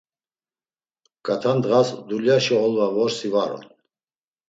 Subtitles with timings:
[1.25, 3.65] Ǩat̆a ndğas dulyaşe olva vorsi var on.